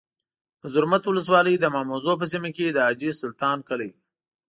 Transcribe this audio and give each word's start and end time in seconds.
د 0.61 0.63
زرمت 0.73 1.03
ولسوالۍ 1.05 1.55
د 1.59 1.65
ماموزو 1.75 2.13
په 2.21 2.25
سیمه 2.33 2.49
کي 2.57 2.65
د 2.71 2.77
حاجي 2.85 3.09
سلطان 3.21 3.57
کلی 3.69 3.91